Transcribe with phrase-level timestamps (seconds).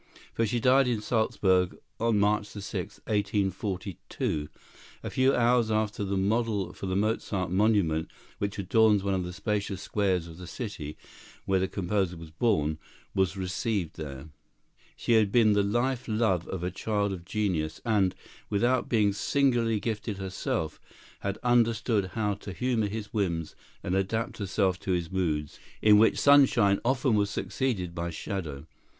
[0.33, 2.73] For she died in Salzburg, on March 6,
[3.05, 4.49] 1842,
[5.03, 8.09] a few hours after the model for the Mozart monument,
[8.39, 10.97] which adorns one of the spacious squares of the city
[11.45, 12.79] where the composer was born,
[13.13, 14.29] was received there.
[14.97, 18.15] She had been the life love of a child of genius and,
[18.49, 20.81] without being singularly gifted herself,
[21.19, 26.17] had understood how to humor his whims and adapt herself to his moods in which
[26.17, 28.65] sunshine often was succeeded by shadow.